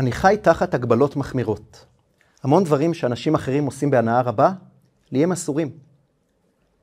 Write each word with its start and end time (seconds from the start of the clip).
אני 0.00 0.12
חי 0.12 0.36
תחת 0.42 0.74
הגבלות 0.74 1.16
מחמירות. 1.16 1.84
המון 2.42 2.64
דברים 2.64 2.94
שאנשים 2.94 3.34
אחרים 3.34 3.66
עושים 3.66 3.90
בהנאה 3.90 4.20
רבה, 4.20 4.52
לי 5.12 5.22
הם 5.22 5.32
אסורים. 5.32 5.70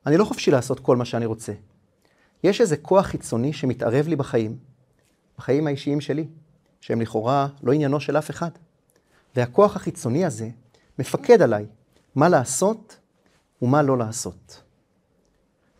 אני 0.06 0.16
לא 0.16 0.24
חופשי 0.24 0.50
לעשות 0.50 0.80
כל 0.80 0.96
מה 0.96 1.04
שאני 1.04 1.26
רוצה. 1.26 1.52
יש 2.44 2.60
איזה 2.60 2.76
כוח 2.76 3.06
חיצוני 3.06 3.52
שמתערב 3.52 4.08
לי 4.08 4.16
בחיים, 4.16 4.56
בחיים 5.38 5.66
האישיים 5.66 6.00
שלי, 6.00 6.28
שהם 6.80 7.00
לכאורה 7.00 7.48
לא 7.62 7.72
עניינו 7.72 8.00
של 8.00 8.18
אף 8.18 8.30
אחד. 8.30 8.50
והכוח 9.36 9.76
החיצוני 9.76 10.24
הזה 10.24 10.48
מפקד 10.98 11.42
עליי 11.42 11.66
מה 12.14 12.28
לעשות 12.28 12.98
ומה 13.62 13.82
לא 13.82 13.98
לעשות. 13.98 14.62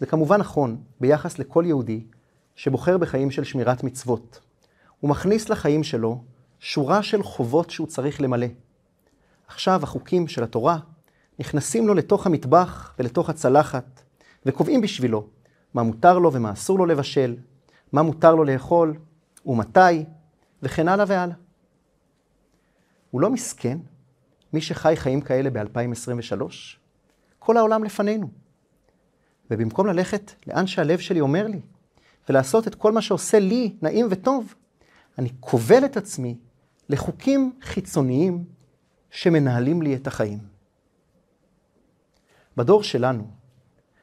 זה 0.00 0.06
כמובן 0.06 0.40
נכון 0.40 0.82
ביחס 1.00 1.38
לכל 1.38 1.64
יהודי 1.66 2.04
שבוחר 2.56 2.98
בחיים 2.98 3.30
של 3.30 3.44
שמירת 3.44 3.84
מצוות. 3.84 4.40
הוא 5.00 5.10
מכניס 5.10 5.48
לחיים 5.48 5.84
שלו 5.84 6.22
שורה 6.60 7.02
של 7.02 7.22
חובות 7.22 7.70
שהוא 7.70 7.86
צריך 7.86 8.20
למלא. 8.20 8.46
עכשיו 9.46 9.80
החוקים 9.82 10.28
של 10.28 10.42
התורה 10.42 10.78
נכנסים 11.38 11.88
לו 11.88 11.94
לתוך 11.94 12.26
המטבח 12.26 12.94
ולתוך 12.98 13.30
הצלחת, 13.30 14.02
וקובעים 14.46 14.80
בשבילו 14.80 15.26
מה 15.74 15.82
מותר 15.82 16.18
לו 16.18 16.32
ומה 16.32 16.52
אסור 16.52 16.78
לו 16.78 16.86
לבשל, 16.86 17.36
מה 17.92 18.02
מותר 18.02 18.34
לו 18.34 18.44
לאכול 18.44 18.94
ומתי, 19.46 20.04
וכן 20.62 20.88
הלאה 20.88 21.04
והלאה. 21.08 21.36
הוא 23.10 23.20
לא 23.20 23.30
מסכן, 23.30 23.78
מי 24.52 24.60
שחי 24.60 24.94
חיים 24.96 25.20
כאלה 25.20 25.50
ב-2023, 25.50 26.42
כל 27.38 27.56
העולם 27.56 27.84
לפנינו. 27.84 28.28
ובמקום 29.50 29.86
ללכת 29.86 30.32
לאן 30.46 30.66
שהלב 30.66 30.98
שלי 30.98 31.20
אומר 31.20 31.46
לי, 31.46 31.60
ולעשות 32.28 32.68
את 32.68 32.74
כל 32.74 32.92
מה 32.92 33.02
שעושה 33.02 33.38
לי 33.38 33.76
נעים 33.82 34.06
וטוב, 34.10 34.54
אני 35.18 35.28
כובל 35.40 35.84
את 35.84 35.96
עצמי 35.96 36.36
לחוקים 36.88 37.58
חיצוניים 37.62 38.44
שמנהלים 39.10 39.82
לי 39.82 39.96
את 39.96 40.06
החיים. 40.06 40.38
בדור 42.56 42.82
שלנו, 42.82 43.30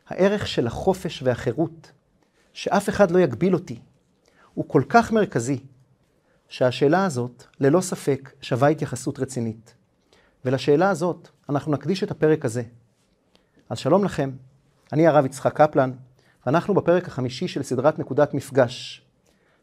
הערך 0.08 0.48
של 0.48 0.68
החופש 0.68 1.22
והחירות, 1.24 1.92
שאף 2.54 2.90
אחד 2.90 3.12
לא 3.12 3.20
יגביל 3.20 3.54
אותי, 3.54 3.80
הוא 4.54 4.66
כל 4.68 4.84
כך 4.90 5.12
מרכזי, 5.12 5.60
שהשאלה 6.50 7.06
הזאת, 7.06 7.44
ללא 7.60 7.82
ספק, 7.82 8.34
שווה 8.42 8.68
התייחסות 8.68 9.20
רצינית. 9.20 9.76
ולשאלה 10.46 10.90
הזאת, 10.90 11.30
אנחנו 11.50 11.72
נקדיש 11.72 12.04
את 12.04 12.12
הפרק 12.12 12.46
הזה. 12.46 12.64
אז 13.70 13.78
שלום 13.78 14.04
לכם, 14.04 14.32
אני 14.94 15.08
הרב 15.08 15.26
יצחק 15.26 15.62
קפלן, 15.62 15.92
ואנחנו 16.46 16.74
בפרק 16.74 17.08
החמישי 17.08 17.48
של 17.48 17.64
סדרת 17.64 18.00
נקודת 18.00 18.34
מפגש, 18.34 19.05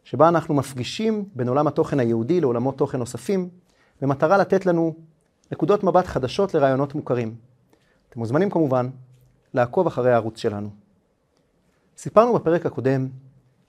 שבה 0.04 0.28
אנחנו 0.28 0.54
מפגישים 0.54 1.24
בין 1.34 1.48
עולם 1.48 1.66
התוכן 1.66 2.00
היהודי 2.00 2.40
לעולמות 2.40 2.78
תוכן 2.78 2.98
נוספים, 2.98 3.48
במטרה 4.00 4.38
לתת 4.38 4.66
לנו 4.66 4.94
נקודות 5.52 5.84
מבט 5.84 6.06
חדשות 6.06 6.54
לרעיונות 6.54 6.94
מוכרים. 6.94 7.36
אתם 8.08 8.20
מוזמנים 8.20 8.50
כמובן 8.50 8.90
לעקוב 9.54 9.86
אחרי 9.86 10.12
הערוץ 10.12 10.38
שלנו. 10.38 10.70
סיפרנו 11.96 12.34
בפרק 12.34 12.66
הקודם 12.66 13.08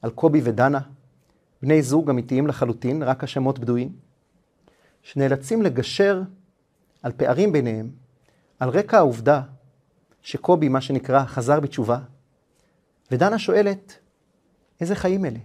על 0.02 0.10
קובי 0.10 0.42
ודנה, 0.44 0.80
בני 1.62 1.82
זוג 1.82 2.10
אמיתיים 2.10 2.48
לחלוטין, 2.48 3.04
רק 3.04 3.24
השמות 3.24 3.60
בדויים, 3.60 3.96
שנאלצים 5.02 5.62
לגשר 5.62 6.22
על 7.04 7.12
פערים 7.12 7.52
ביניהם, 7.52 7.90
על 8.60 8.70
רקע 8.70 8.98
העובדה 8.98 9.42
שקובי, 10.22 10.70
מה 10.70 10.82
שנקרא, 10.82 11.26
חזר 11.26 11.60
בתשובה, 11.60 12.00
ודנה 13.12 13.40
שואלת, 13.40 14.00
איזה 14.82 14.96
חיים 14.96 15.26
אלה? 15.26 15.40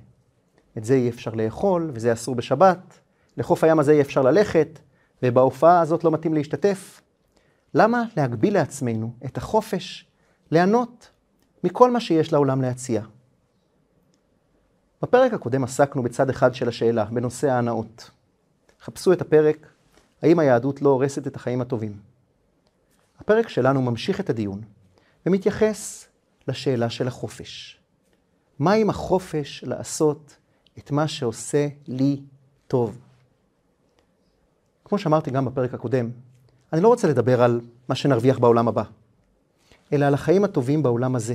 את 0.78 0.84
זה 0.84 0.94
אי 0.94 1.08
אפשר 1.08 1.30
לאכול, 1.30 1.90
וזה 1.94 2.12
אסור 2.12 2.34
בשבת, 2.34 2.98
לחוף 3.36 3.64
הים 3.64 3.78
הזה 3.78 3.92
אי 3.92 4.00
אפשר 4.00 4.22
ללכת, 4.22 4.78
ובהופעה 5.22 5.80
הזאת 5.80 6.04
לא 6.04 6.10
מתאים 6.10 6.34
להשתתף. 6.34 7.00
למה 7.74 8.02
להגביל 8.16 8.54
לעצמנו 8.54 9.12
את 9.24 9.36
החופש 9.36 10.06
ליהנות 10.50 11.10
מכל 11.64 11.90
מה 11.90 12.00
שיש 12.00 12.32
לעולם 12.32 12.62
להציע? 12.62 13.02
בפרק 15.02 15.32
הקודם 15.32 15.64
עסקנו 15.64 16.02
בצד 16.02 16.30
אחד 16.30 16.54
של 16.54 16.68
השאלה, 16.68 17.04
בנושא 17.04 17.48
ההנאות. 17.48 18.10
חפשו 18.80 19.12
את 19.12 19.20
הפרק, 19.20 19.66
האם 20.22 20.38
היהדות 20.38 20.82
לא 20.82 20.88
הורסת 20.88 21.26
את 21.26 21.36
החיים 21.36 21.60
הטובים. 21.60 21.96
הפרק 23.18 23.48
שלנו 23.48 23.82
ממשיך 23.82 24.20
את 24.20 24.30
הדיון 24.30 24.60
ומתייחס 25.26 26.08
לשאלה 26.48 26.90
של 26.90 27.08
החופש. 27.08 27.80
מה 28.58 28.72
עם 28.72 28.90
החופש 28.90 29.64
לעשות 29.66 30.36
את 30.78 30.90
מה 30.90 31.08
שעושה 31.08 31.68
לי 31.86 32.22
טוב? 32.66 32.98
כמו 34.84 34.98
שאמרתי 34.98 35.30
גם 35.30 35.44
בפרק 35.44 35.74
הקודם, 35.74 36.10
אני 36.72 36.80
לא 36.80 36.88
רוצה 36.88 37.08
לדבר 37.08 37.42
על 37.42 37.60
מה 37.88 37.94
שנרוויח 37.94 38.38
בעולם 38.38 38.68
הבא, 38.68 38.82
אלא 39.92 40.04
על 40.04 40.14
החיים 40.14 40.44
הטובים 40.44 40.82
בעולם 40.82 41.16
הזה. 41.16 41.34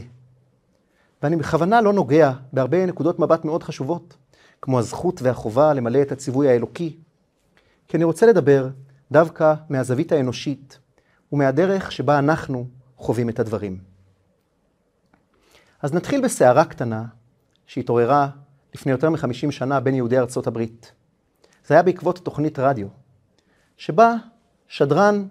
ואני 1.23 1.35
בכוונה 1.35 1.81
לא 1.81 1.93
נוגע 1.93 2.31
בהרבה 2.53 2.85
נקודות 2.85 3.19
מבט 3.19 3.45
מאוד 3.45 3.63
חשובות, 3.63 4.17
כמו 4.61 4.79
הזכות 4.79 5.21
והחובה 5.21 5.73
למלא 5.73 6.01
את 6.01 6.11
הציווי 6.11 6.49
האלוקי, 6.49 6.97
כי 7.87 7.97
אני 7.97 8.03
רוצה 8.03 8.25
לדבר 8.25 8.69
דווקא 9.11 9.53
מהזווית 9.69 10.11
האנושית 10.11 10.79
ומהדרך 11.31 11.91
שבה 11.91 12.19
אנחנו 12.19 12.67
חווים 12.97 13.29
את 13.29 13.39
הדברים. 13.39 13.77
אז 15.81 15.93
נתחיל 15.93 16.23
בסערה 16.23 16.65
קטנה 16.65 17.05
שהתעוררה 17.67 18.29
לפני 18.75 18.91
יותר 18.91 19.09
מ-50 19.09 19.51
שנה 19.51 19.79
בין 19.79 19.95
יהודי 19.95 20.17
ארצות 20.17 20.47
הברית. 20.47 20.91
זה 21.67 21.73
היה 21.73 21.83
בעקבות 21.83 22.19
תוכנית 22.19 22.59
רדיו, 22.59 22.87
שבה 23.77 24.15
שדרן 24.67 25.27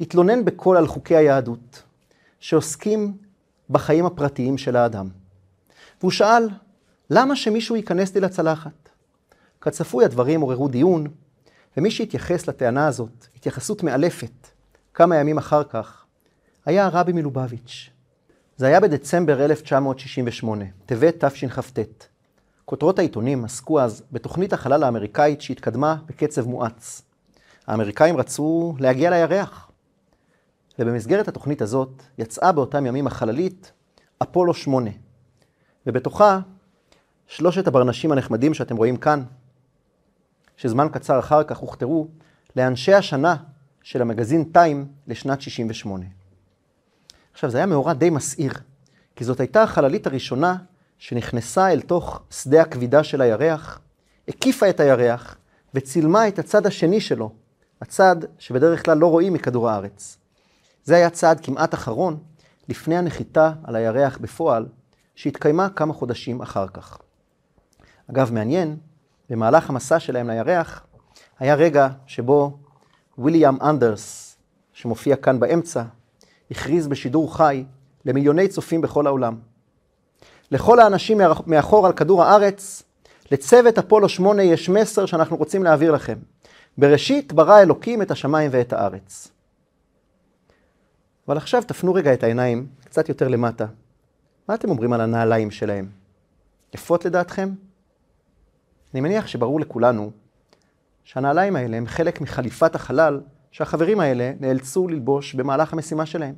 התלונן 0.00 0.44
בקול 0.44 0.76
על 0.76 0.86
חוקי 0.86 1.16
היהדות, 1.16 1.82
שעוסקים 2.40 3.16
בחיים 3.70 4.06
הפרטיים 4.06 4.58
של 4.58 4.76
האדם. 4.76 5.08
והוא 6.00 6.10
שאל, 6.10 6.48
למה 7.10 7.36
שמישהו 7.36 7.76
ייכנס 7.76 8.14
לי 8.14 8.20
לצלחת? 8.20 8.88
כצפוי 9.60 10.04
הדברים 10.04 10.40
עוררו 10.40 10.68
דיון, 10.68 11.06
ומי 11.76 11.90
שהתייחס 11.90 12.48
לטענה 12.48 12.86
הזאת, 12.86 13.26
התייחסות 13.36 13.82
מאלפת, 13.82 14.48
כמה 14.94 15.16
ימים 15.16 15.38
אחר 15.38 15.64
כך, 15.64 16.04
היה 16.66 16.86
הרבי 16.86 17.12
מלובביץ'. 17.12 17.90
זה 18.56 18.66
היה 18.66 18.80
בדצמבר 18.80 19.44
1968, 19.44 20.64
טבת 20.86 21.24
תשכ"ט. 21.24 21.78
כותרות 22.64 22.98
העיתונים 22.98 23.44
עסקו 23.44 23.80
אז 23.80 24.02
בתוכנית 24.12 24.52
החלל 24.52 24.82
האמריקאית 24.82 25.40
שהתקדמה 25.40 25.96
בקצב 26.06 26.48
מואץ. 26.48 27.02
האמריקאים 27.66 28.16
רצו 28.16 28.74
להגיע 28.78 29.10
לירח. 29.10 29.70
ובמסגרת 30.78 31.28
התוכנית 31.28 31.62
הזאת 31.62 32.02
יצאה 32.18 32.52
באותם 32.52 32.86
ימים 32.86 33.06
החללית 33.06 33.72
אפולו 34.22 34.54
8, 34.54 34.90
ובתוכה 35.86 36.40
שלושת 37.26 37.66
הברנשים 37.66 38.12
הנחמדים 38.12 38.54
שאתם 38.54 38.76
רואים 38.76 38.96
כאן, 38.96 39.22
שזמן 40.56 40.88
קצר 40.92 41.18
אחר 41.18 41.44
כך 41.44 41.58
הוכתרו 41.58 42.08
לאנשי 42.56 42.94
השנה 42.94 43.36
של 43.82 44.02
המגזין 44.02 44.44
טיים 44.44 44.88
לשנת 45.06 45.40
68. 45.40 46.04
עכשיו, 47.32 47.50
זה 47.50 47.58
היה 47.58 47.66
מאורע 47.66 47.92
די 47.92 48.10
מסעיר, 48.10 48.52
כי 49.16 49.24
זאת 49.24 49.40
הייתה 49.40 49.62
החללית 49.62 50.06
הראשונה 50.06 50.56
שנכנסה 51.04 51.72
אל 51.72 51.80
תוך 51.80 52.22
שדה 52.30 52.62
הכבידה 52.62 53.04
של 53.04 53.20
הירח, 53.20 53.80
הקיפה 54.28 54.70
את 54.70 54.80
הירח 54.80 55.36
וצילמה 55.74 56.28
את 56.28 56.38
הצד 56.38 56.66
השני 56.66 57.00
שלו, 57.00 57.32
הצד 57.80 58.16
שבדרך 58.38 58.84
כלל 58.84 58.98
לא 58.98 59.06
רואים 59.06 59.32
מכדור 59.32 59.70
הארץ. 59.70 60.18
זה 60.84 60.96
היה 60.96 61.10
צעד 61.10 61.40
כמעט 61.40 61.74
אחרון 61.74 62.18
לפני 62.68 62.96
הנחיתה 62.96 63.52
על 63.64 63.76
הירח 63.76 64.18
בפועל, 64.18 64.66
שהתקיימה 65.14 65.68
כמה 65.68 65.94
חודשים 65.94 66.42
אחר 66.42 66.68
כך. 66.68 66.98
אגב, 68.10 68.32
מעניין, 68.32 68.76
במהלך 69.30 69.70
המסע 69.70 70.00
שלהם 70.00 70.30
לירח, 70.30 70.86
היה 71.38 71.54
רגע 71.54 71.88
שבו 72.06 72.58
ויליאם 73.18 73.62
אנדרס, 73.62 74.36
שמופיע 74.72 75.16
כאן 75.16 75.40
באמצע, 75.40 75.82
הכריז 76.50 76.86
בשידור 76.86 77.36
חי 77.36 77.64
למיליוני 78.04 78.48
צופים 78.48 78.80
בכל 78.80 79.06
העולם. 79.06 79.53
לכל 80.54 80.80
האנשים 80.80 81.20
מאחור 81.46 81.86
על 81.86 81.92
כדור 81.92 82.22
הארץ, 82.24 82.82
לצוות 83.32 83.78
אפולו 83.78 84.08
8 84.08 84.42
יש 84.42 84.68
מסר 84.68 85.06
שאנחנו 85.06 85.36
רוצים 85.36 85.62
להעביר 85.62 85.92
לכם. 85.92 86.18
בראשית 86.78 87.32
ברא 87.32 87.60
אלוקים 87.60 88.02
את 88.02 88.10
השמיים 88.10 88.50
ואת 88.52 88.72
הארץ. 88.72 89.28
אבל 91.28 91.36
עכשיו 91.36 91.62
תפנו 91.62 91.94
רגע 91.94 92.14
את 92.14 92.22
העיניים 92.22 92.66
קצת 92.84 93.08
יותר 93.08 93.28
למטה. 93.28 93.66
מה 94.48 94.54
אתם 94.54 94.70
אומרים 94.70 94.92
על 94.92 95.00
הנעליים 95.00 95.50
שלהם? 95.50 95.88
יפות 96.74 97.04
לדעתכם? 97.04 97.50
אני 98.94 99.00
מניח 99.00 99.26
שברור 99.26 99.60
לכולנו 99.60 100.10
שהנעליים 101.04 101.56
האלה 101.56 101.76
הם 101.76 101.86
חלק 101.86 102.20
מחליפת 102.20 102.74
החלל 102.74 103.20
שהחברים 103.50 104.00
האלה 104.00 104.32
נאלצו 104.40 104.88
ללבוש 104.88 105.34
במהלך 105.34 105.72
המשימה 105.72 106.06
שלהם. 106.06 106.34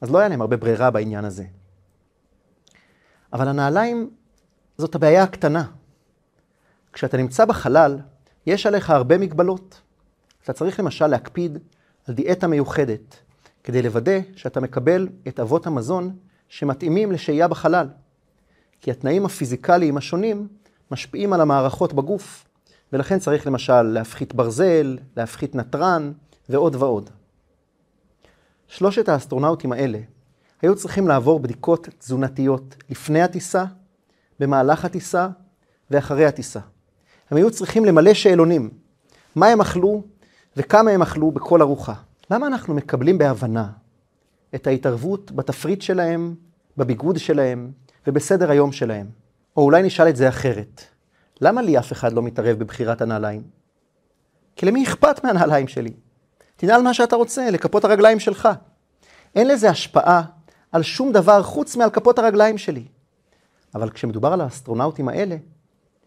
אז 0.00 0.10
לא 0.10 0.18
היה 0.18 0.28
להם 0.28 0.40
הרבה 0.40 0.56
ברירה 0.56 0.90
בעניין 0.90 1.24
הזה. 1.24 1.44
אבל 3.32 3.48
הנעליים 3.48 4.10
זאת 4.78 4.94
הבעיה 4.94 5.22
הקטנה. 5.22 5.64
כשאתה 6.92 7.16
נמצא 7.16 7.44
בחלל, 7.44 7.98
יש 8.46 8.66
עליך 8.66 8.90
הרבה 8.90 9.18
מגבלות. 9.18 9.80
אתה 10.44 10.52
צריך 10.52 10.80
למשל 10.80 11.06
להקפיד 11.06 11.58
על 12.08 12.14
דיאטה 12.14 12.46
מיוחדת, 12.46 13.16
כדי 13.64 13.82
לוודא 13.82 14.18
שאתה 14.36 14.60
מקבל 14.60 15.08
את 15.28 15.40
אבות 15.40 15.66
המזון 15.66 16.16
שמתאימים 16.48 17.12
לשהייה 17.12 17.48
בחלל. 17.48 17.88
כי 18.80 18.90
התנאים 18.90 19.26
הפיזיקליים 19.26 19.96
השונים 19.96 20.48
משפיעים 20.90 21.32
על 21.32 21.40
המערכות 21.40 21.92
בגוף, 21.92 22.44
ולכן 22.92 23.18
צריך 23.18 23.46
למשל 23.46 23.82
להפחית 23.82 24.34
ברזל, 24.34 24.98
להפחית 25.16 25.54
נתרן 25.54 26.12
ועוד 26.48 26.74
ועוד. 26.74 27.10
שלושת 28.66 29.08
האסטרונאוטים 29.08 29.72
האלה 29.72 29.98
היו 30.62 30.76
צריכים 30.76 31.08
לעבור 31.08 31.40
בדיקות 31.40 31.88
תזונתיות 31.98 32.76
לפני 32.90 33.22
הטיסה, 33.22 33.64
במהלך 34.40 34.84
הטיסה 34.84 35.28
ואחרי 35.90 36.26
הטיסה. 36.26 36.60
הם 37.30 37.36
היו 37.36 37.50
צריכים 37.50 37.84
למלא 37.84 38.14
שאלונים, 38.14 38.70
מה 39.34 39.46
הם 39.46 39.60
אכלו 39.60 40.02
וכמה 40.56 40.90
הם 40.90 41.02
אכלו 41.02 41.30
בכל 41.30 41.62
ארוחה. 41.62 41.94
למה 42.30 42.46
אנחנו 42.46 42.74
מקבלים 42.74 43.18
בהבנה 43.18 43.70
את 44.54 44.66
ההתערבות 44.66 45.32
בתפריט 45.32 45.82
שלהם, 45.82 46.34
בביגוד 46.76 47.18
שלהם 47.18 47.72
ובסדר 48.06 48.50
היום 48.50 48.72
שלהם? 48.72 49.06
או 49.56 49.62
אולי 49.62 49.82
נשאל 49.82 50.08
את 50.08 50.16
זה 50.16 50.28
אחרת. 50.28 50.82
למה 51.40 51.62
לי 51.62 51.78
אף 51.78 51.92
אחד 51.92 52.12
לא 52.12 52.22
מתערב 52.22 52.58
בבחירת 52.58 53.02
הנעליים? 53.02 53.42
כי 54.56 54.66
למי 54.66 54.84
אכפת 54.84 55.24
מהנעליים 55.24 55.68
שלי? 55.68 55.92
תנעל 56.56 56.82
מה 56.82 56.94
שאתה 56.94 57.16
רוצה, 57.16 57.50
לכפות 57.50 57.84
הרגליים 57.84 58.20
שלך. 58.20 58.48
אין 59.34 59.48
לזה 59.48 59.70
השפעה 59.70 60.22
על 60.72 60.82
שום 60.82 61.12
דבר 61.12 61.42
חוץ 61.42 61.76
מעל 61.76 61.90
כפות 61.90 62.18
הרגליים 62.18 62.58
שלי. 62.58 62.84
אבל 63.74 63.90
כשמדובר 63.90 64.32
על 64.32 64.40
האסטרונאוטים 64.40 65.08
האלה, 65.08 65.36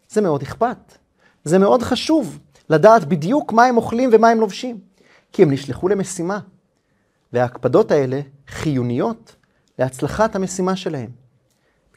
זה 0.10 0.22
מאוד 0.22 0.42
אכפת. 0.42 0.98
זה 1.44 1.60
מאוד 1.60 1.84
חשוב 1.84 2.40
לדעת 2.70 3.06
בדיוק 3.06 3.54
מה 3.54 3.66
הם 3.66 3.78
אוכלים 3.78 4.10
ומה 4.14 4.30
הם 4.30 4.40
לובשים, 4.40 4.80
כי 5.32 5.44
הם 5.44 5.52
נשלחו 5.52 5.88
למשימה. 5.88 6.40
וההקפדות 7.34 7.92
האלה 7.92 8.22
חיוניות 8.48 9.36
להצלחת 9.80 10.36
המשימה 10.36 10.76
שלהם. 10.76 11.10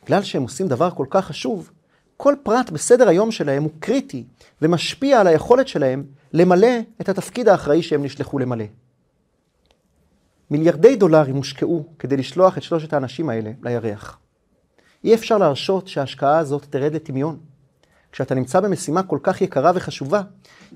בגלל 0.03 0.23
שהם 0.23 0.43
עושים 0.43 0.69
דבר 0.69 0.91
כל 0.91 1.07
כך 1.11 1.25
חשוב, 1.25 1.71
כל 2.17 2.35
פרט 2.43 2.71
בסדר 2.71 3.09
היום 3.09 3.31
שלהם 3.31 3.63
הוא 3.63 3.71
קריטי 3.81 4.25
ומשפיע 4.63 5.21
על 5.21 5.27
היכולת 5.27 5.69
שלהם 5.69 6.05
למלא 6.33 6.79
את 7.01 7.09
התפקיד 7.09 7.49
האחראי 7.49 7.83
שהם 7.83 8.05
נשלחו 8.05 8.39
למלא. 8.39 8.65
מיליארדי 10.55 10.97
דולרים 10.97 11.37
הושקעו 11.37 11.85
כדי 11.99 12.17
לשלוח 12.17 12.59
את 12.59 12.63
שלושת 12.63 12.93
האנשים 12.93 13.29
האלה 13.29 13.51
לירח. 13.63 14.19
אי 15.05 15.15
אפשר 15.15 15.39
להרשות 15.39 15.89
שההשקעה 15.89 16.39
הזאת 16.39 16.67
תרד 16.71 16.95
לטמיון. 16.95 17.39
כשאתה 18.13 18.35
נמצא 18.35 18.61
במשימה 18.61 19.03
כל 19.03 19.19
כך 19.23 19.41
יקרה 19.41 19.73
וחשובה, 19.75 20.23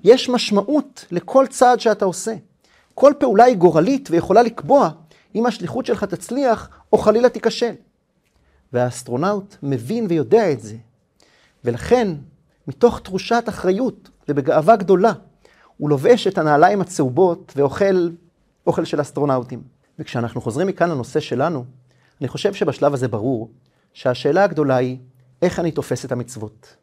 יש 0.05 0.29
משמעות 0.29 1.05
לכל 1.11 1.47
צעד 1.47 1.81
שאתה 1.81 2.05
עושה. 2.05 2.35
כל 2.95 3.13
פעולה 3.19 3.45
היא 3.45 3.57
גורלית 3.57 4.09
ויכולה 4.11 4.43
לקבוע 4.43 4.91
אם 5.35 5.47
השליחות 5.47 5.87
שלך 5.87 6.05
תצליח 6.05 6.71
או 6.93 6.99
חלילה 6.99 7.29
תיכשל. 7.29 7.73
והאסטרונאוט 8.73 9.57
מבין 9.63 10.07
ויודע 10.09 10.53
את 10.53 10.61
זה. 10.61 10.77
ולכן, 11.65 12.09
מתוך 12.69 13.01
תחושת 13.01 13.45
אחריות 13.49 14.11
ובגאווה 14.29 14.77
גדולה, 14.77 15.13
הוא 15.77 15.91
לובש 15.91 16.27
את 16.27 16.39
הנעליים 16.39 16.81
הצהובות 16.81 17.53
ואוכל 17.57 18.09
אוכל 18.69 18.85
של 18.85 19.01
אסטרונאוטים. 19.01 19.63
וכשאנחנו 19.99 20.41
חוזרים 20.41 20.67
מכאן 20.67 20.91
לנושא 20.91 21.21
שלנו, 21.21 21.65
אני 22.21 22.29
חושב 22.29 22.55
שבשלב 22.55 22.95
הזה 22.95 23.09
ברור 23.09 23.51
שהשאלה 23.93 24.45
הגדולה 24.45 24.77
היא, 24.77 24.99
איך 25.43 25.59
אני 25.59 25.73
תופס 25.73 26.05
את 26.05 26.13
המצוות? 26.13 26.77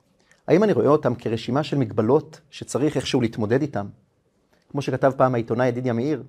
האם 0.48 0.64
אני 0.64 0.74
רואה 0.74 0.88
אותם 0.88 1.16
כרשימה 1.16 1.64
של 1.64 1.78
מגבלות 1.78 2.42
שצריך 2.52 2.96
איכשהו 2.96 3.22
להתמודד 3.22 3.62
איתם? 3.62 3.86
כמו 4.72 4.82
שכתב 4.82 5.12
פעם 5.18 5.34
העיתונאי 5.34 5.68
ידידיה 5.68 5.94
מאיר, 5.94 6.24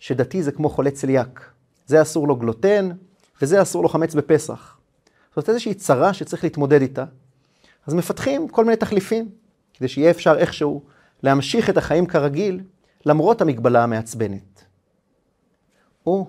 שדתי 0.00 0.42
זה 0.42 0.52
כמו 0.52 0.68
חולה 0.68 0.90
צליאק. 0.90 1.50
זה 1.86 2.02
אסור 2.02 2.28
לו 2.28 2.36
גלוטן, 2.36 2.90
וזה 3.42 3.62
אסור 3.62 3.82
לו 3.82 3.88
חמץ 3.88 4.14
בפסח. 4.14 4.78
זאת 5.36 5.48
איזושהי 5.48 5.74
צרה 5.74 6.14
שצריך 6.14 6.44
להתמודד 6.44 6.80
איתה. 6.80 7.04
אז 7.86 7.94
מפתחים 7.94 8.48
כל 8.48 8.64
מיני 8.64 8.76
תחליפים, 8.76 9.28
כדי 9.74 9.88
שיהיה 9.88 10.10
אפשר 10.10 10.34
איכשהו 10.38 10.82
להמשיך 11.22 11.70
את 11.70 11.76
החיים 11.76 12.06
כרגיל, 12.06 12.60
למרות 13.06 13.40
המגבלה 13.40 13.82
המעצבנת. 13.82 14.53
או 16.06 16.26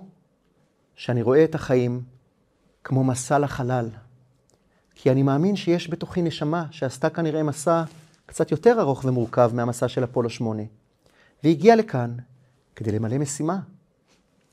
שאני 0.96 1.22
רואה 1.22 1.44
את 1.44 1.56
החיים 1.56 2.04
כמו 2.84 3.04
מסע 3.04 3.40
לחלל. 3.40 3.90
כי 4.96 5.12
אני 5.12 5.24
מאמין 5.24 5.56
שיש 5.56 5.90
בתוכי 5.90 6.22
נשמה 6.22 6.66
שעשתה 6.72 7.10
כנראה 7.10 7.44
מסע 7.44 7.84
קצת 8.26 8.52
יותר 8.52 8.82
ארוך 8.82 9.06
ומורכב 9.06 9.52
מהמסע 9.54 9.88
של 9.88 10.04
אפולו 10.04 10.30
8, 10.30 10.64
והגיעה 11.44 11.76
לכאן 11.76 12.16
כדי 12.76 12.92
למלא 12.92 13.18
משימה, 13.18 13.60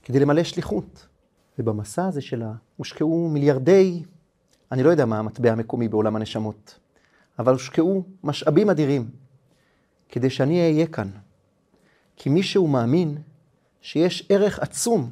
כדי 0.03 0.21
למלא 0.21 0.45
שליחות. 0.45 1.07
ובמסע 1.59 2.07
הזה 2.07 2.21
שלה 2.21 2.53
הושקעו 2.77 3.29
מיליארדי, 3.29 4.03
אני 4.73 4.83
לא 4.83 4.91
יודע 4.91 5.05
מה 5.05 5.19
המטבע 5.19 5.53
המקומי 5.53 5.89
בעולם 5.89 6.17
הנשמות, 6.17 6.79
אבל 7.39 7.53
הושקעו 7.53 8.05
משאבים 8.25 8.71
אדירים 8.71 9.11
כדי 10.09 10.31
שאני 10.31 10.61
אהיה 10.61 10.87
כאן. 10.87 11.11
כי 12.17 12.31
מישהו 12.31 12.69
מאמין 12.69 13.19
שיש 13.83 14.27
ערך 14.29 14.59
עצום 14.59 15.11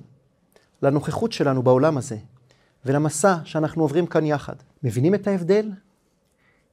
לנוכחות 0.82 1.32
שלנו 1.32 1.62
בעולם 1.62 1.99
הזה, 1.99 2.17
ולמסע 2.84 3.37
שאנחנו 3.44 3.82
עוברים 3.82 4.06
כאן 4.06 4.26
יחד. 4.26 4.55
מבינים 4.82 5.14
את 5.14 5.26
ההבדל? 5.26 5.70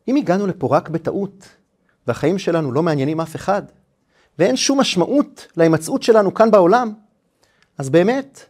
אם 0.07 0.15
הגענו 0.15 0.47
לפה 0.47 0.67
רק 0.71 0.89
בטעות, 0.89 1.47
והחיים 2.07 2.39
שלנו 2.39 2.71
לא 2.71 2.83
מעניינים 2.83 3.21
אף 3.21 3.35
אחד, 3.35 3.63
ואין 4.39 4.55
שום 4.55 4.79
משמעות 4.79 5.47
להימצאות 5.57 6.03
שלנו 6.03 6.33
כאן 6.33 6.51
בעולם, 6.51 6.93
אז 7.77 7.89
באמת, 7.89 8.45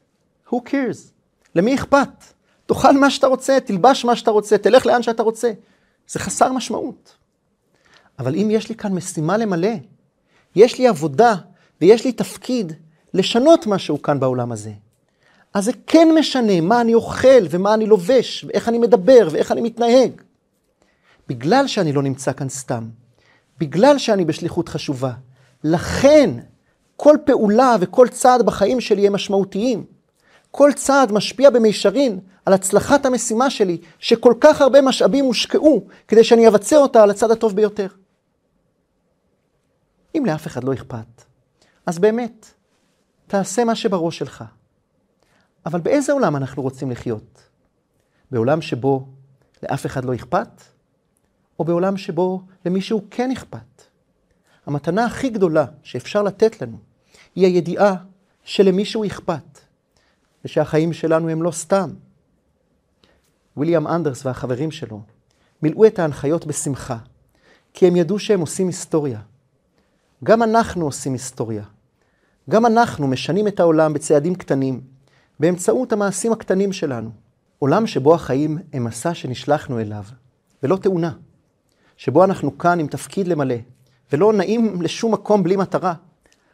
who 0.50 0.56
cares? 0.66 1.12
למי 1.56 1.76
אכפת? 1.76 2.24
תאכל 2.66 2.98
מה 2.98 3.10
שאתה 3.10 3.28
רוצה, 3.28 3.60
תלבש 3.60 4.06
מה 4.06 4.16
שאתה 4.16 4.32
רוצה, 4.32 4.58
תלך 4.58 4.86
לאן 4.86 5.04
שאתה 5.04 5.24
רוצה. 5.24 5.52
זה 6.08 6.20
חסר 6.20 6.52
משמעות. 6.52 7.16
אבל 8.20 8.36
אם 8.36 8.48
יש 8.52 8.70
לי 8.70 8.76
כאן 8.76 8.94
משימה 8.94 9.38
למלא, 9.38 9.74
יש 10.56 10.80
לי 10.80 10.88
עבודה 10.88 11.36
ויש 11.82 12.06
לי 12.06 12.12
תפקיד 12.12 12.74
לשנות 13.18 13.68
משהו 13.68 14.02
כאן 14.02 14.20
בעולם 14.20 14.52
הזה. 14.52 14.72
אז 15.54 15.66
זה 15.66 15.72
כן 15.88 16.08
משנה 16.20 16.62
מה 16.62 16.82
אני 16.82 16.94
אוכל 16.94 17.46
ומה 17.50 17.74
אני 17.74 17.86
לובש, 17.86 18.46
ואיך 18.48 18.70
אני 18.70 18.78
מדבר 18.78 19.28
ואיך 19.32 19.52
אני 19.52 19.62
מתנהג. 19.62 20.12
בגלל 21.28 21.68
שאני 21.68 21.94
לא 21.94 22.04
נמצא 22.04 22.34
כאן 22.34 22.50
סתם, 22.50 22.90
בגלל 23.60 23.98
שאני 23.98 24.26
בשליחות 24.26 24.70
חשובה, 24.70 25.12
לכן 25.64 26.30
כל 26.96 27.18
פעולה 27.26 27.76
וכל 27.80 28.08
צעד 28.08 28.46
בחיים 28.46 28.82
שלי 28.82 29.08
הם 29.08 29.14
משמעותיים. 29.14 29.86
כל 30.52 30.72
צעד 30.76 31.12
משפיע 31.12 31.50
במישרין 31.50 32.20
על 32.46 32.54
הצלחת 32.54 33.06
המשימה 33.06 33.50
שלי, 33.50 33.78
שכל 34.00 34.34
כך 34.42 34.62
הרבה 34.62 34.82
משאבים 34.82 35.26
הושקעו 35.26 35.84
כדי 36.08 36.24
שאני 36.24 36.48
אבצע 36.48 36.78
אותה 36.78 37.04
על 37.04 37.10
הצד 37.10 37.32
הטוב 37.32 37.56
ביותר. 37.56 37.88
אם 40.16 40.24
לאף 40.26 40.48
אחד 40.48 40.64
לא 40.64 40.74
אכפת, 40.74 41.24
אז 41.86 42.00
באמת, 42.00 42.57
תעשה 43.28 43.64
מה 43.64 43.76
שבראש 43.76 44.18
שלך. 44.18 44.44
אבל 45.66 45.80
באיזה 45.80 46.14
עולם 46.14 46.36
אנחנו 46.36 46.64
רוצים 46.64 46.92
לחיות? 46.92 47.44
בעולם 48.32 48.62
שבו 48.62 49.08
לאף 49.64 49.86
אחד 49.86 50.06
לא 50.06 50.16
אכפת? 50.16 50.62
או 51.60 51.66
בעולם 51.66 51.98
שבו 51.98 52.42
למישהו 52.66 53.06
כן 53.12 53.32
אכפת? 53.32 53.82
המתנה 54.66 55.06
הכי 55.06 55.30
גדולה 55.30 55.66
שאפשר 55.84 56.24
לתת 56.24 56.62
לנו 56.62 56.78
היא 57.36 57.46
הידיעה 57.46 57.96
שלמישהו 58.44 59.06
אכפת, 59.06 59.60
ושהחיים 60.46 60.94
שלנו 60.94 61.30
הם 61.30 61.44
לא 61.44 61.52
סתם. 61.52 61.90
ויליאם 63.58 63.88
אנדרס 63.88 64.26
והחברים 64.26 64.72
שלו 64.72 65.02
מילאו 65.62 65.86
את 65.86 66.00
ההנחיות 66.00 66.46
בשמחה, 66.46 66.98
כי 67.74 67.88
הם 67.88 67.96
ידעו 67.96 68.20
שהם 68.20 68.40
עושים 68.40 68.68
היסטוריה. 68.68 69.20
גם 70.24 70.44
אנחנו 70.44 70.86
עושים 70.86 71.14
היסטוריה. 71.14 71.64
גם 72.50 72.66
אנחנו 72.66 73.08
משנים 73.08 73.48
את 73.48 73.60
העולם 73.60 73.94
בצעדים 73.94 74.36
קטנים, 74.36 74.82
באמצעות 75.40 75.94
המעשים 75.94 76.32
הקטנים 76.32 76.74
שלנו. 76.74 77.10
עולם 77.60 77.88
שבו 77.88 78.16
החיים 78.16 78.58
הם 78.74 78.84
מסע 78.84 79.14
שנשלחנו 79.14 79.80
אליו, 79.80 80.04
ולא 80.64 80.78
תאונה. 80.78 81.12
שבו 81.98 82.24
אנחנו 82.24 82.58
כאן 82.58 82.80
עם 82.80 82.88
תפקיד 82.88 83.28
למלא, 83.28 83.56
ולא 84.12 84.34
נעים 84.34 84.82
לשום 84.82 85.14
מקום 85.14 85.44
בלי 85.44 85.56
מטרה, 85.56 85.94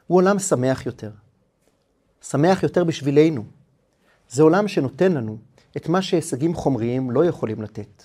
הוא 0.07 0.17
עולם 0.17 0.39
שמח 0.39 0.85
יותר. 0.85 1.12
שמח 2.21 2.63
יותר 2.63 2.83
בשבילנו. 2.83 3.43
זה 4.29 4.43
עולם 4.43 4.67
שנותן 4.67 5.12
לנו 5.12 5.38
את 5.77 5.89
מה 5.89 6.01
שהישגים 6.01 6.53
חומריים 6.53 7.12
לא 7.12 7.25
יכולים 7.25 7.62
לתת. 7.62 8.03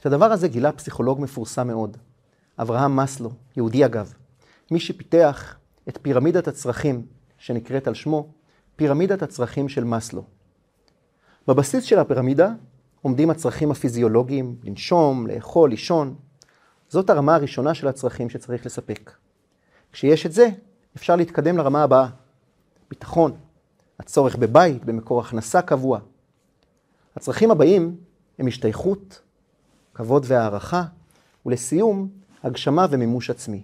את 0.00 0.06
הדבר 0.06 0.32
הזה 0.32 0.48
גילה 0.48 0.72
פסיכולוג 0.72 1.20
מפורסם 1.20 1.66
מאוד, 1.66 1.96
אברהם 2.58 2.96
מסלו, 2.96 3.30
יהודי 3.56 3.84
אגב, 3.84 4.12
מי 4.70 4.80
שפיתח 4.80 5.56
את 5.88 5.98
פירמידת 6.02 6.48
הצרכים, 6.48 7.06
שנקראת 7.38 7.88
על 7.88 7.94
שמו, 7.94 8.28
פירמידת 8.76 9.22
הצרכים 9.22 9.68
של 9.68 9.84
מסלו. 9.84 10.24
בבסיס 11.48 11.84
של 11.84 11.98
הפירמידה 11.98 12.52
עומדים 13.02 13.30
הצרכים 13.30 13.70
הפיזיולוגיים, 13.70 14.56
לנשום, 14.64 15.26
לאכול, 15.26 15.70
לישון. 15.70 16.14
זאת 16.88 17.10
הרמה 17.10 17.34
הראשונה 17.34 17.74
של 17.74 17.88
הצרכים 17.88 18.30
שצריך 18.30 18.66
לספק. 18.66 19.12
כשיש 19.92 20.26
את 20.26 20.32
זה, 20.32 20.48
אפשר 20.96 21.16
להתקדם 21.16 21.56
לרמה 21.56 21.82
הבאה. 21.82 22.08
ביטחון, 22.90 23.36
הצורך 24.00 24.36
בבית, 24.36 24.84
במקור 24.84 25.20
הכנסה 25.20 25.62
קבוע. 25.62 25.98
הצרכים 27.16 27.50
הבאים 27.50 27.96
הם 28.38 28.46
השתייכות, 28.46 29.22
כבוד 29.94 30.24
והערכה, 30.28 30.84
ולסיום, 31.46 32.08
הגשמה 32.42 32.86
ומימוש 32.90 33.30
עצמי. 33.30 33.62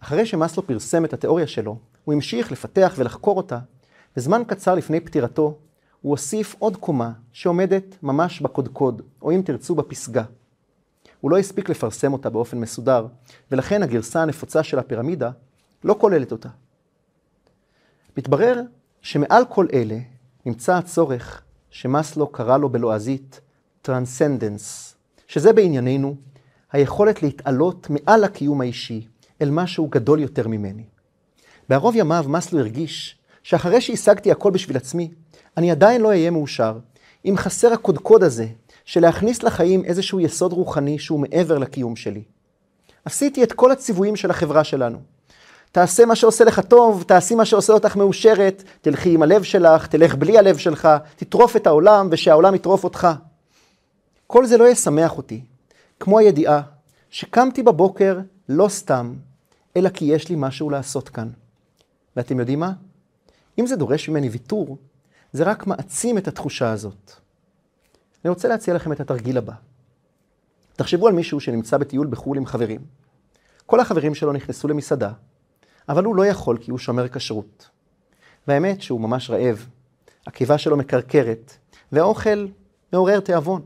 אחרי 0.00 0.26
שמאסלו 0.26 0.66
פרסם 0.66 1.04
את 1.04 1.12
התיאוריה 1.12 1.46
שלו, 1.46 1.78
הוא 2.04 2.14
המשיך 2.14 2.52
לפתח 2.52 2.94
ולחקור 2.96 3.36
אותה, 3.36 3.58
וזמן 4.16 4.42
קצר 4.46 4.74
לפני 4.74 5.00
פטירתו, 5.00 5.58
הוא 6.02 6.10
הוסיף 6.10 6.56
עוד 6.58 6.76
קומה 6.76 7.12
שעומדת 7.32 7.96
ממש 8.02 8.40
בקודקוד, 8.40 9.02
או 9.22 9.32
אם 9.32 9.42
תרצו 9.44 9.74
בפסגה. 9.74 10.24
הוא 11.20 11.30
לא 11.30 11.38
הספיק 11.38 11.68
לפרסם 11.68 12.12
אותה 12.12 12.30
באופן 12.30 12.58
מסודר, 12.58 13.06
ולכן 13.50 13.82
הגרסה 13.82 14.22
הנפוצה 14.22 14.62
של 14.62 14.78
הפירמידה 14.78 15.30
לא 15.84 15.96
כוללת 16.00 16.32
אותה. 16.32 16.48
מתברר 18.16 18.60
שמעל 19.02 19.44
כל 19.48 19.66
אלה 19.72 19.98
נמצא 20.46 20.74
הצורך 20.74 21.42
שמאסלו 21.70 22.26
קרא 22.26 22.58
לו 22.58 22.68
בלועזית 22.68 23.40
transcendence, 23.82 24.94
שזה 25.26 25.52
בענייננו 25.52 26.16
היכולת 26.72 27.22
להתעלות 27.22 27.90
מעל 27.90 28.24
הקיום 28.24 28.60
האישי 28.60 29.08
אל 29.42 29.50
משהו 29.50 29.88
גדול 29.88 30.20
יותר 30.20 30.48
ממני. 30.48 30.84
בערוב 31.68 31.96
ימיו 31.96 32.24
מאסלו 32.28 32.58
הרגיש 32.58 33.16
שאחרי 33.42 33.80
שהשגתי 33.80 34.32
הכל 34.32 34.50
בשביל 34.50 34.76
עצמי, 34.76 35.10
אני 35.56 35.70
עדיין 35.70 36.00
לא 36.00 36.08
אהיה 36.08 36.30
מאושר 36.30 36.78
אם 37.24 37.34
חסר 37.36 37.72
הקודקוד 37.72 38.22
הזה 38.22 38.46
של 38.84 39.00
להכניס 39.00 39.42
לחיים 39.42 39.84
איזשהו 39.84 40.20
יסוד 40.20 40.52
רוחני 40.52 40.98
שהוא 40.98 41.20
מעבר 41.20 41.58
לקיום 41.58 41.96
שלי. 41.96 42.22
עשיתי 43.04 43.42
את 43.42 43.52
כל 43.52 43.72
הציוויים 43.72 44.16
של 44.16 44.30
החברה 44.30 44.64
שלנו. 44.64 44.98
תעשה 45.72 46.04
מה 46.04 46.16
שעושה 46.16 46.44
לך 46.44 46.60
טוב, 46.60 47.02
תעשי 47.02 47.34
מה 47.34 47.44
שעושה 47.44 47.72
אותך 47.72 47.96
מאושרת, 47.96 48.62
תלכי 48.80 49.14
עם 49.14 49.22
הלב 49.22 49.42
שלך, 49.42 49.86
תלך 49.86 50.14
בלי 50.14 50.38
הלב 50.38 50.56
שלך, 50.56 50.88
תטרוף 51.16 51.56
את 51.56 51.66
העולם 51.66 52.08
ושהעולם 52.10 52.54
יטרוף 52.54 52.84
אותך. 52.84 53.08
כל 54.26 54.46
זה 54.46 54.56
לא 54.56 54.68
ישמח 54.68 55.16
אותי, 55.16 55.40
כמו 56.00 56.18
הידיעה 56.18 56.60
שקמתי 57.10 57.62
בבוקר 57.62 58.18
לא 58.48 58.68
סתם, 58.68 59.14
אלא 59.76 59.88
כי 59.88 60.04
יש 60.04 60.28
לי 60.28 60.34
משהו 60.38 60.70
לעשות 60.70 61.08
כאן. 61.08 61.30
ואתם 62.16 62.40
יודעים 62.40 62.60
מה? 62.60 62.72
אם 63.58 63.66
זה 63.66 63.76
דורש 63.76 64.08
ממני 64.08 64.28
ויתור, 64.28 64.78
זה 65.32 65.44
רק 65.44 65.66
מעצים 65.66 66.18
את 66.18 66.28
התחושה 66.28 66.70
הזאת. 66.70 67.12
אני 68.24 68.30
רוצה 68.30 68.48
להציע 68.48 68.74
לכם 68.74 68.92
את 68.92 69.00
התרגיל 69.00 69.38
הבא. 69.38 69.52
תחשבו 70.76 71.08
על 71.08 71.14
מישהו 71.14 71.40
שנמצא 71.40 71.76
בטיול 71.78 72.06
בחו"ל 72.06 72.36
עם 72.36 72.46
חברים. 72.46 72.80
כל 73.66 73.80
החברים 73.80 74.14
שלו 74.14 74.32
נכנסו 74.32 74.68
למסעדה, 74.68 75.12
אבל 75.88 76.04
הוא 76.04 76.16
לא 76.16 76.26
יכול 76.26 76.58
כי 76.58 76.70
הוא 76.70 76.78
שומר 76.78 77.08
כשרות. 77.08 77.68
והאמת 78.48 78.82
שהוא 78.82 79.00
ממש 79.00 79.30
רעב, 79.30 79.66
הקיבה 80.26 80.58
שלו 80.58 80.76
מקרקרת, 80.76 81.52
והאוכל 81.92 82.46
מעורר 82.92 83.20
תיאבון. 83.20 83.62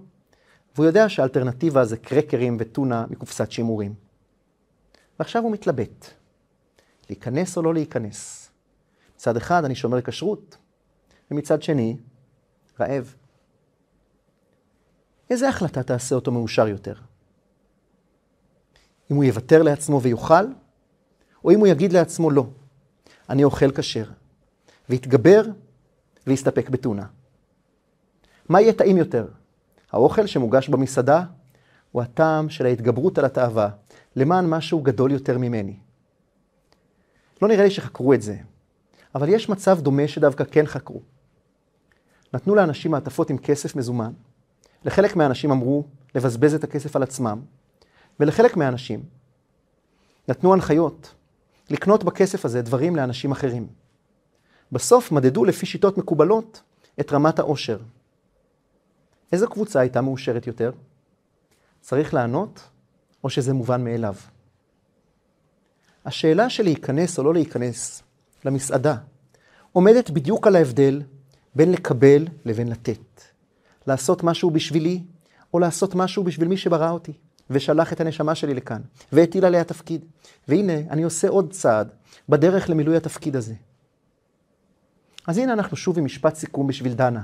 והוא 0.74 0.86
יודע 0.86 1.08
שהאלטרנטיבה 1.08 1.84
זה 1.84 1.96
קרקרים 1.96 2.56
וטונה 2.60 3.04
מקופסת 3.10 3.50
שימורים. 3.52 3.94
ועכשיו 5.20 5.42
הוא 5.42 5.52
מתלבט, 5.52 6.06
להיכנס 7.08 7.56
או 7.56 7.62
לא 7.62 7.74
להיכנס. 7.74 8.50
מצד 9.16 9.36
אחד 9.36 9.64
אני 9.64 9.74
שומר 9.74 10.02
כשרות, 10.02 10.56
ומצד 11.30 11.62
שני, 11.62 11.96
רעב. 12.80 13.14
איזה 15.30 15.48
החלטה 15.48 15.82
תעשה 15.82 16.14
אותו 16.14 16.32
מאושר 16.32 16.68
יותר? 16.68 16.94
אם 19.10 19.16
הוא 19.16 19.24
יוותר 19.24 19.62
לעצמו 19.62 20.02
ויוכל, 20.02 20.44
או 21.44 21.50
אם 21.50 21.58
הוא 21.58 21.66
יגיד 21.66 21.92
לעצמו 21.92 22.30
לא, 22.30 22.46
אני 23.28 23.44
אוכל 23.44 23.72
כשר, 23.72 24.04
ויתגבר 24.88 25.42
ויסתפק 26.26 26.68
בטונה. 26.68 27.06
מה 28.48 28.60
יהיה 28.60 28.72
טעים 28.72 28.96
יותר? 28.96 29.28
האוכל 29.92 30.26
שמוגש 30.26 30.68
במסעדה, 30.68 31.24
הוא 31.92 32.02
הטעם 32.02 32.48
של 32.48 32.66
ההתגברות 32.66 33.18
על 33.18 33.24
התאווה, 33.24 33.70
למען 34.16 34.46
משהו 34.46 34.80
גדול 34.80 35.12
יותר 35.12 35.38
ממני. 35.38 35.76
לא 37.42 37.48
נראה 37.48 37.64
לי 37.64 37.70
שחקרו 37.70 38.14
את 38.14 38.22
זה, 38.22 38.36
אבל 39.14 39.28
יש 39.28 39.48
מצב 39.48 39.80
דומה 39.80 40.08
שדווקא 40.08 40.44
כן 40.44 40.66
חקרו. 40.66 41.00
נתנו 42.34 42.54
לאנשים 42.54 42.90
מעטפות 42.90 43.30
עם 43.30 43.38
כסף 43.38 43.76
מזומן, 43.76 44.12
לחלק 44.84 45.16
מהאנשים 45.16 45.50
אמרו 45.50 45.84
לבזבז 46.14 46.54
את 46.54 46.64
הכסף 46.64 46.96
על 46.96 47.02
עצמם, 47.02 47.40
ולחלק 48.20 48.56
מהאנשים 48.56 49.02
נתנו 50.28 50.52
הנחיות 50.52 51.14
לקנות 51.70 52.04
בכסף 52.04 52.44
הזה 52.44 52.62
דברים 52.62 52.96
לאנשים 52.96 53.32
אחרים. 53.32 53.66
בסוף 54.72 55.12
מדדו 55.12 55.44
לפי 55.44 55.66
שיטות 55.66 55.98
מקובלות 55.98 56.62
את 57.00 57.12
רמת 57.12 57.38
העושר. 57.38 57.78
איזו 59.32 59.50
קבוצה 59.50 59.80
הייתה 59.80 60.00
מאושרת 60.00 60.46
יותר? 60.46 60.72
צריך 61.80 62.14
לענות, 62.14 62.69
או 63.24 63.30
שזה 63.30 63.52
מובן 63.52 63.84
מאליו? 63.84 64.14
השאלה 66.04 66.50
של 66.50 66.62
להיכנס 66.62 67.18
או 67.18 67.24
לא 67.24 67.34
להיכנס 67.34 68.02
למסעדה 68.44 68.96
עומדת 69.72 70.10
בדיוק 70.10 70.46
על 70.46 70.56
ההבדל 70.56 71.02
בין 71.54 71.72
לקבל 71.72 72.26
לבין 72.44 72.68
לתת. 72.68 73.22
לעשות 73.86 74.22
משהו 74.22 74.50
בשבילי, 74.50 75.02
או 75.54 75.58
לעשות 75.58 75.94
משהו 75.94 76.24
בשביל 76.24 76.48
מי 76.48 76.56
שברא 76.56 76.90
אותי, 76.90 77.12
ושלח 77.50 77.92
את 77.92 78.00
הנשמה 78.00 78.34
שלי 78.34 78.54
לכאן, 78.54 78.80
והטיל 79.12 79.44
עליה 79.44 79.64
תפקיד. 79.64 80.04
והנה, 80.48 80.78
אני 80.90 81.02
עושה 81.02 81.28
עוד 81.28 81.52
צעד 81.52 81.88
בדרך 82.28 82.70
למילוי 82.70 82.96
התפקיד 82.96 83.36
הזה. 83.36 83.54
אז 85.26 85.38
הנה 85.38 85.52
אנחנו 85.52 85.76
שוב 85.76 85.98
עם 85.98 86.04
משפט 86.04 86.34
סיכום 86.34 86.66
בשביל 86.66 86.94
דנה. 86.94 87.22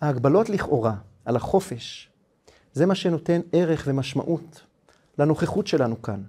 ההגבלות 0.00 0.48
לכאורה 0.48 0.94
על 1.24 1.36
החופש, 1.36 2.10
זה 2.74 2.86
מה 2.86 2.94
שנותן 2.94 3.40
ערך 3.52 3.84
ומשמעות 3.86 4.62
לנוכחות 5.18 5.66
שלנו 5.66 6.02
כאן. 6.02 6.22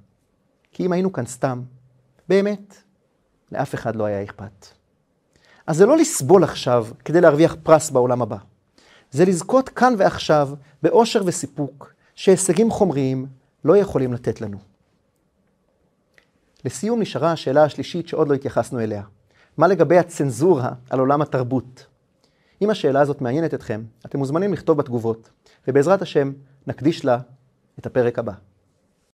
כי 0.71 0.85
אם 0.85 0.91
היינו 0.91 1.13
כאן 1.13 1.25
סתם, 1.25 1.61
באמת, 2.29 2.75
לאף 3.51 3.75
אחד 3.75 3.95
לא 3.95 4.05
היה 4.05 4.23
אכפת. 4.23 4.67
אז 5.67 5.77
זה 5.77 5.85
לא 5.85 5.97
לסבול 5.97 6.43
עכשיו 6.43 6.87
כדי 7.05 7.21
להרוויח 7.21 7.55
פרס 7.63 7.89
בעולם 7.89 8.21
הבא. 8.21 8.37
זה 9.11 9.25
לזכות 9.25 9.69
כאן 9.69 9.93
ועכשיו 9.97 10.49
באושר 10.83 11.21
וסיפוק 11.25 11.93
שהישגים 12.15 12.71
חומריים 12.71 13.25
לא 13.65 13.77
יכולים 13.77 14.13
לתת 14.13 14.41
לנו. 14.41 14.57
לסיום 16.65 17.01
נשארה 17.01 17.31
השאלה 17.31 17.63
השלישית 17.63 18.07
שעוד 18.07 18.27
לא 18.29 18.33
התייחסנו 18.33 18.79
אליה. 18.79 19.03
מה 19.57 19.67
לגבי 19.67 19.97
הצנזורה 19.97 20.71
על 20.89 20.99
עולם 20.99 21.21
התרבות? 21.21 21.85
אם 22.61 22.69
השאלה 22.69 23.01
הזאת 23.01 23.21
מעניינת 23.21 23.53
אתכם, 23.53 23.83
אתם 24.05 24.17
מוזמנים 24.17 24.53
לכתוב 24.53 24.77
בתגובות, 24.77 25.29
ובעזרת 25.67 26.01
השם 26.01 26.31
נקדיש 26.67 27.05
לה 27.05 27.17
את 27.79 27.85
הפרק 27.85 28.19
הבא. 28.19 28.33